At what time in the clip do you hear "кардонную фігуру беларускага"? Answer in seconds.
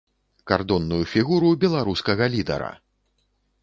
0.51-2.25